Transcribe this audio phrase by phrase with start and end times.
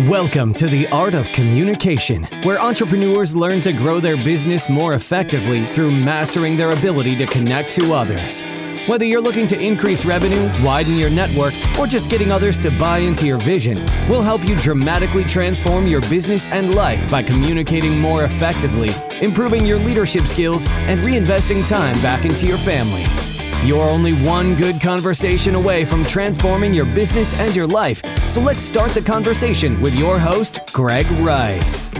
[0.00, 5.66] Welcome to the Art of Communication, where entrepreneurs learn to grow their business more effectively
[5.68, 8.42] through mastering their ability to connect to others.
[8.86, 12.98] Whether you're looking to increase revenue, widen your network, or just getting others to buy
[12.98, 18.24] into your vision, we'll help you dramatically transform your business and life by communicating more
[18.24, 18.90] effectively,
[19.22, 23.25] improving your leadership skills, and reinvesting time back into your family.
[23.64, 28.00] You're only one good conversation away from transforming your business and your life.
[28.28, 31.90] So let's start the conversation with your host, Greg Rice.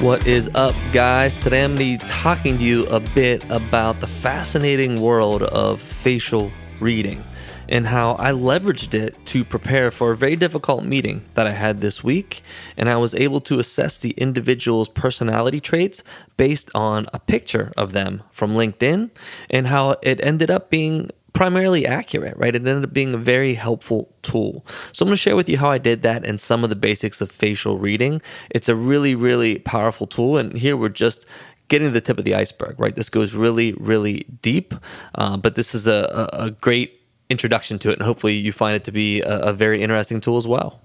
[0.00, 1.40] What is up, guys?
[1.42, 5.80] Today I'm going to be talking to you a bit about the fascinating world of
[5.80, 7.24] facial reading
[7.68, 11.80] and how I leveraged it to prepare for a very difficult meeting that I had
[11.80, 12.42] this week.
[12.76, 16.02] And I was able to assess the individual's personality traits
[16.36, 19.10] based on a picture of them from LinkedIn
[19.50, 22.54] and how it ended up being primarily accurate, right?
[22.54, 24.64] It ended up being a very helpful tool.
[24.92, 26.76] So I'm going to share with you how I did that and some of the
[26.76, 28.22] basics of facial reading.
[28.50, 30.38] It's a really, really powerful tool.
[30.38, 31.26] And here we're just
[31.68, 32.94] getting to the tip of the iceberg, right?
[32.94, 34.74] This goes really, really deep,
[35.16, 38.76] uh, but this is a, a, a great introduction to it, and hopefully you find
[38.76, 40.80] it to be a, a very interesting tool as well.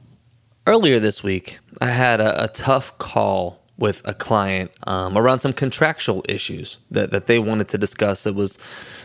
[0.67, 5.53] Earlier this week, I had a, a tough call with a client um, around some
[5.53, 8.25] contractual issues that, that they wanted to discuss.
[8.25, 8.59] It was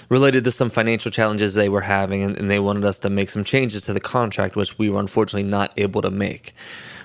[0.08, 3.31] related to some financial challenges they were having, and, and they wanted us to make
[3.31, 6.55] some changes to the contract, which we were unfortunately not able to make.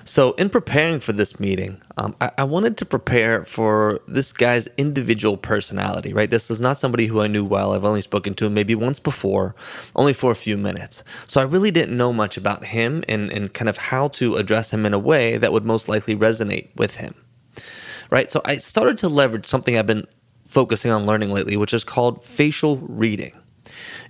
[0.04, 4.66] So, in preparing for this meeting, um, I, I, wanted to prepare for this guy's
[4.76, 6.30] individual personality, right?
[6.30, 7.74] This is not somebody who I knew well.
[7.74, 9.54] I've only spoken to him maybe once before,
[9.94, 11.04] only for a few minutes.
[11.26, 14.72] So, I really didn't know much about him and, and kind of how to address
[14.72, 17.14] him in a way that would most likely resonate with him,
[18.10, 18.30] right?
[18.30, 20.06] So, I started to leverage something I've been
[20.46, 23.32] focusing on learning lately, which is called facial reading.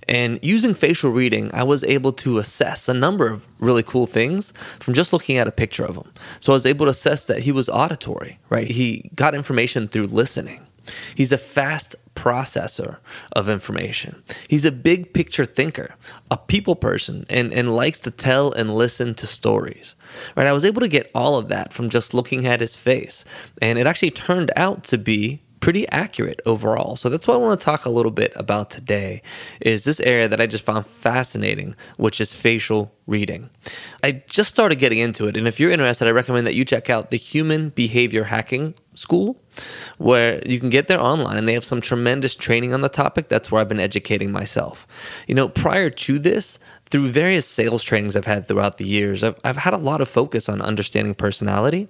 [0.07, 4.53] And using facial reading, I was able to assess a number of really cool things
[4.79, 6.11] from just looking at a picture of him.
[6.39, 8.67] So I was able to assess that he was auditory, right?
[8.67, 10.65] He got information through listening.
[11.15, 12.97] He's a fast processor
[13.33, 14.21] of information.
[14.47, 15.95] He's a big picture thinker,
[16.29, 19.95] a people person, and, and likes to tell and listen to stories.
[20.35, 20.47] Right?
[20.47, 23.25] I was able to get all of that from just looking at his face.
[23.61, 26.95] And it actually turned out to be pretty accurate overall.
[26.95, 29.21] So that's what I want to talk a little bit about today
[29.61, 33.49] is this area that I just found fascinating, which is facial reading.
[34.03, 36.89] I just started getting into it and if you're interested, I recommend that you check
[36.89, 39.39] out the Human Behavior Hacking School
[39.99, 43.29] where you can get there online and they have some tremendous training on the topic.
[43.29, 44.87] That's where I've been educating myself.
[45.27, 46.57] You know, prior to this,
[46.91, 50.09] through various sales trainings I've had throughout the years, I've, I've had a lot of
[50.09, 51.87] focus on understanding personality.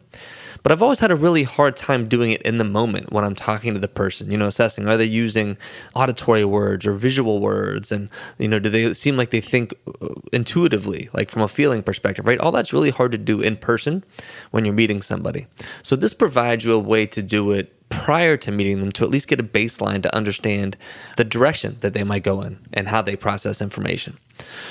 [0.64, 3.34] But I've always had a really hard time doing it in the moment when I'm
[3.34, 5.58] talking to the person, you know, assessing are they using
[5.96, 7.92] auditory words or visual words?
[7.92, 11.82] And, you know, do they seem like they think uh, intuitively, like from a feeling
[11.82, 12.40] perspective, right?
[12.40, 14.04] All that's really hard to do in person
[14.52, 15.48] when you're meeting somebody.
[15.82, 19.12] So this provides you a way to do it prior to meeting them to at
[19.12, 20.76] least get a baseline to understand
[21.18, 24.18] the direction that they might go in and how they process information.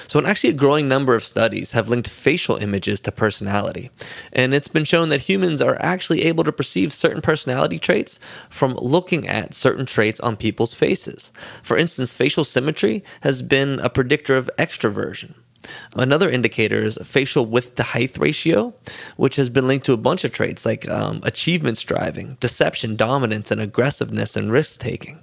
[0.09, 3.89] So, an actually a growing number of studies have linked facial images to personality.
[4.33, 8.19] And it's been shown that humans are actually able to perceive certain personality traits
[8.49, 11.31] from looking at certain traits on people's faces.
[11.63, 15.35] For instance, facial symmetry has been a predictor of extroversion.
[15.95, 18.73] Another indicator is facial width to height ratio,
[19.17, 23.51] which has been linked to a bunch of traits like um, achievement striving, deception, dominance,
[23.51, 25.21] and aggressiveness and risk taking.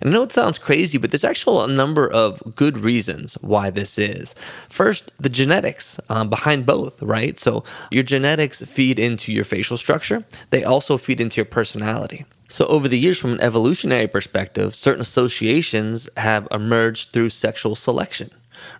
[0.00, 3.70] And I know it sounds crazy, but there's actually a number of good reasons why
[3.70, 4.34] this is.
[4.68, 7.38] First, the genetics um, behind both, right?
[7.38, 12.24] So your genetics feed into your facial structure, they also feed into your personality.
[12.48, 18.30] So, over the years, from an evolutionary perspective, certain associations have emerged through sexual selection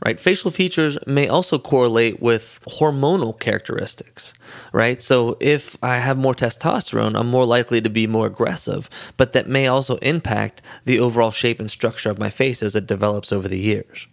[0.05, 0.19] right?
[0.19, 4.35] Facial features may also correlate with hormonal characteristics,
[4.73, 5.03] right?
[5.03, 9.49] So if I have more testosterone, I'm more likely to be more aggressive, but that
[9.49, 13.49] may also impact the overall shape and structure of my face as it develops over
[13.49, 14.07] the years.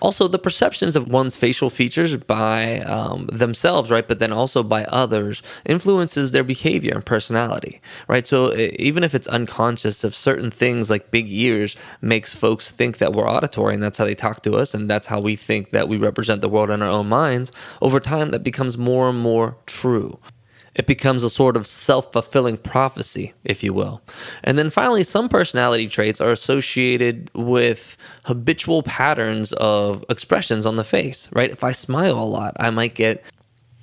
[0.00, 4.84] Also, the perceptions of one's facial features by um, themselves, right, but then also by
[4.84, 8.26] others, influences their behavior and personality, right?
[8.26, 13.12] So even if it's unconscious, of certain things like big ears makes folks think that
[13.12, 15.88] we're auditory, and that's how they talk to us, and that's how we think that
[15.88, 17.52] we represent the world in our own minds.
[17.80, 20.18] Over time, that becomes more and more true
[20.76, 24.02] it becomes a sort of self fulfilling prophecy, if you will.
[24.44, 30.84] And then finally, some personality traits are associated with habitual patterns of expressions on the
[30.84, 31.50] face, right?
[31.50, 33.24] If I smile a lot, I might get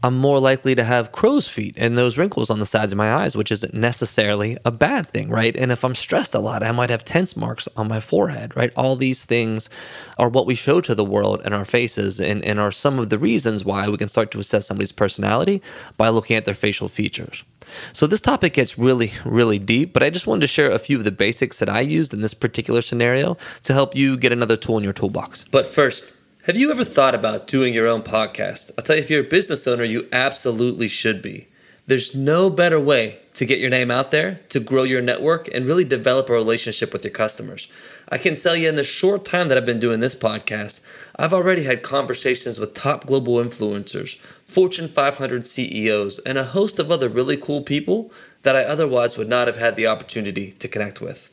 [0.04, 3.14] I'm more likely to have crow's feet and those wrinkles on the sides of my
[3.14, 5.56] eyes, which isn't necessarily a bad thing, right?
[5.56, 8.74] And if I'm stressed a lot, I might have tense marks on my forehead, right?
[8.76, 9.70] All these things
[10.18, 13.10] are what we show to the world in our faces and, and are some of
[13.10, 15.62] the reasons why we can start to assess somebody's personality
[15.96, 17.46] by looking at their facial features.
[17.94, 20.98] So this topic gets really, really deep, but I just wanted to share a few
[20.98, 24.58] of the basics that I used in this particular scenario to help you get another
[24.58, 25.46] tool in your toolbox.
[25.50, 26.13] But first,
[26.46, 28.70] have you ever thought about doing your own podcast?
[28.78, 31.48] I'll tell you, if you're a business owner, you absolutely should be.
[31.88, 35.66] There's no better way to get your name out there, to grow your network, and
[35.66, 37.70] really develop a relationship with your customers.
[38.10, 40.82] I can tell you in the short time that I've been doing this podcast,
[41.16, 46.92] I've already had conversations with top global influencers, Fortune 500 CEOs, and a host of
[46.92, 48.12] other really cool people
[48.42, 51.30] that I otherwise would not have had the opportunity to connect with.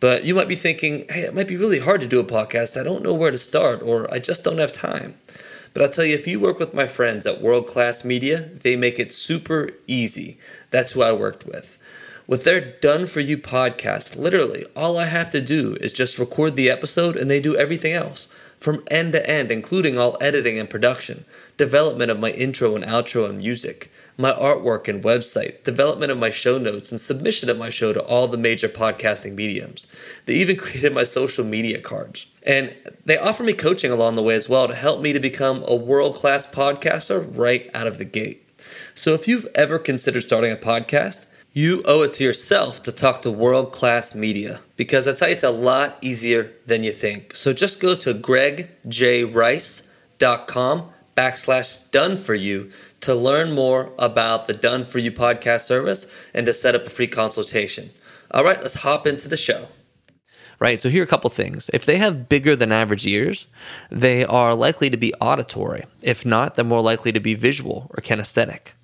[0.00, 2.80] But you might be thinking, hey, it might be really hard to do a podcast.
[2.80, 5.14] I don't know where to start, or I just don't have time.
[5.72, 8.76] But I'll tell you, if you work with my friends at World Class Media, they
[8.76, 10.38] make it super easy.
[10.70, 11.78] That's who I worked with.
[12.26, 16.56] With their Done For You podcast, literally, all I have to do is just record
[16.56, 18.26] the episode and they do everything else
[18.60, 21.24] from end to end, including all editing and production,
[21.56, 26.28] development of my intro and outro and music, my artwork and website, development of my
[26.28, 29.86] show notes, and submission of my show to all the major podcasting mediums.
[30.26, 32.26] They even created my social media cards.
[32.42, 32.74] And
[33.06, 35.74] they offer me coaching along the way as well to help me to become a
[35.74, 38.46] world class podcaster right out of the gate.
[38.94, 43.22] So if you've ever considered starting a podcast, you owe it to yourself to talk
[43.22, 47.34] to world class media because I tell you, it's a lot easier than you think.
[47.34, 52.70] So just go to gregjrice.com backslash done for you
[53.00, 56.90] to learn more about the Done For You podcast service and to set up a
[56.90, 57.90] free consultation.
[58.30, 59.66] All right, let's hop into the show.
[60.60, 61.70] Right, so here are a couple things.
[61.72, 63.46] If they have bigger than average ears,
[63.90, 65.84] they are likely to be auditory.
[66.02, 68.74] If not, they're more likely to be visual or kinesthetic.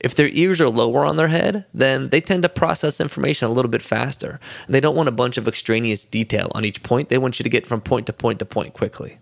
[0.00, 3.52] If their ears are lower on their head, then they tend to process information a
[3.52, 4.40] little bit faster.
[4.66, 7.08] And They don't want a bunch of extraneous detail on each point.
[7.08, 9.18] They want you to get from point to point to point quickly.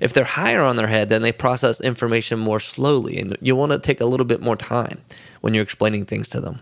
[0.00, 3.72] If they're higher on their head, then they process information more slowly, and you want
[3.72, 4.98] to take a little bit more time
[5.40, 6.60] when you're explaining things to them.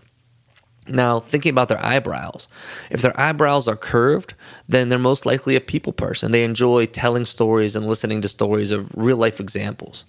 [0.89, 2.47] Now, thinking about their eyebrows,
[2.89, 4.33] if their eyebrows are curved,
[4.67, 6.31] then they're most likely a people person.
[6.31, 10.03] They enjoy telling stories and listening to stories of real life examples.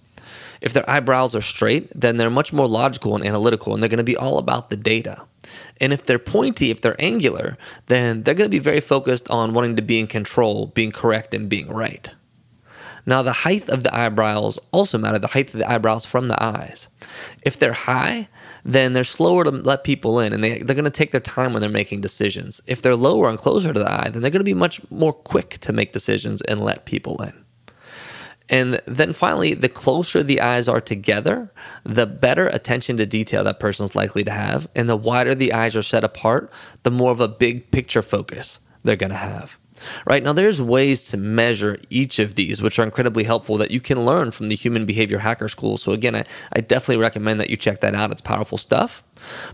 [0.59, 3.97] If their eyebrows are straight, then they're much more logical and analytical, and they're going
[3.97, 5.21] to be all about the data.
[5.79, 7.57] And if they're pointy, if they're angular,
[7.87, 11.33] then they're going to be very focused on wanting to be in control, being correct,
[11.33, 12.09] and being right.
[13.05, 16.41] Now, the height of the eyebrows also matter, the height of the eyebrows from the
[16.43, 16.87] eyes.
[17.43, 18.27] If they're high,
[18.63, 21.53] then they're slower to let people in and they, they're going to take their time
[21.53, 22.61] when they're making decisions.
[22.67, 25.13] If they're lower and closer to the eye, then they're going to be much more
[25.13, 27.33] quick to make decisions and let people in.
[28.49, 31.53] And then finally, the closer the eyes are together,
[31.85, 34.67] the better attention to detail that person's likely to have.
[34.75, 36.51] And the wider the eyes are set apart,
[36.83, 39.57] the more of a big picture focus they're going to have
[40.05, 40.23] right?
[40.23, 44.05] Now, there's ways to measure each of these, which are incredibly helpful that you can
[44.05, 45.77] learn from the Human Behavior Hacker School.
[45.77, 46.23] So, again, I,
[46.53, 48.11] I definitely recommend that you check that out.
[48.11, 49.03] It's powerful stuff.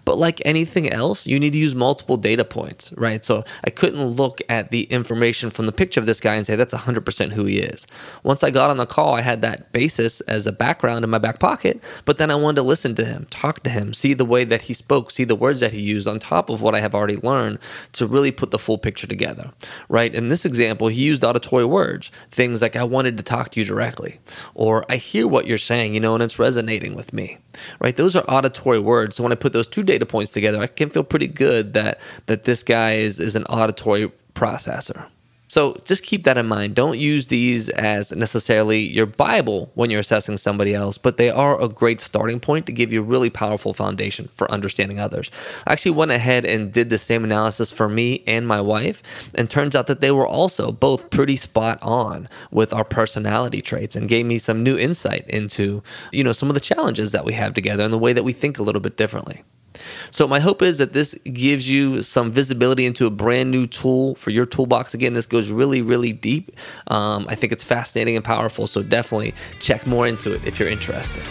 [0.05, 3.23] But like anything else, you need to use multiple data points, right?
[3.25, 6.55] So I couldn't look at the information from the picture of this guy and say
[6.55, 7.87] that's 100% who he is.
[8.23, 11.17] Once I got on the call, I had that basis as a background in my
[11.17, 14.25] back pocket, but then I wanted to listen to him, talk to him, see the
[14.25, 16.79] way that he spoke, see the words that he used on top of what I
[16.79, 17.59] have already learned
[17.93, 19.51] to really put the full picture together,
[19.89, 20.13] right?
[20.13, 23.65] In this example, he used auditory words, things like I wanted to talk to you
[23.65, 24.19] directly,
[24.55, 27.38] or I hear what you're saying, you know, and it's resonating with me,
[27.79, 27.95] right?
[27.95, 29.15] Those are auditory words.
[29.15, 31.99] So when I put those two data points together, I can feel pretty good that
[32.27, 35.07] that this guy is is an auditory processor.
[35.50, 36.75] So just keep that in mind.
[36.75, 41.60] Don't use these as necessarily your Bible when you're assessing somebody else, but they are
[41.62, 45.32] a great starting point to give you a really powerful foundation for understanding others.
[45.66, 49.01] I actually went ahead and did the same analysis for me and my wife,
[49.36, 53.96] and turns out that they were also both pretty spot on with our personality traits
[53.96, 57.34] and gave me some new insight into, you know, some of the challenges that we
[57.34, 59.44] have together and the way that we think a little bit differently.
[60.12, 64.15] So, my hope is that this gives you some visibility into a brand new tool
[64.15, 64.93] for your toolbox.
[64.93, 66.51] Again, this goes really, really deep.
[66.88, 68.67] Um, I think it's fascinating and powerful.
[68.67, 71.24] So, definitely check more into it if you're interested.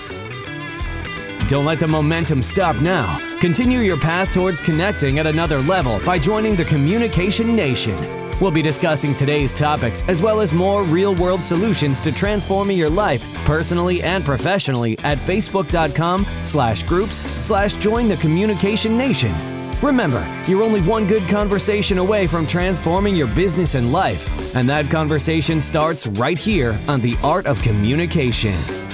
[1.49, 3.19] Don't let the momentum stop now.
[3.39, 8.26] Continue your path towards connecting at another level by joining the Communication Nation.
[8.41, 12.91] We'll be discussing today's topics as well as more real world solutions to transforming your
[12.91, 19.35] life personally and professionally at facebook.com slash groups slash join the communication nation.
[19.83, 24.91] Remember, you're only one good conversation away from transforming your business and life, and that
[24.91, 28.86] conversation starts right here on The Art of Communication.